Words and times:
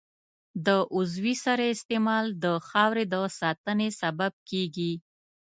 د 0.65 0.67
عضوي 0.95 1.33
سرې 1.45 1.67
استعمال 1.75 2.25
د 2.43 2.45
خاورې 2.67 3.03
د 3.13 3.15
ساتنې 3.39 3.89
سبب 4.01 4.31
کېږي. 4.49 4.93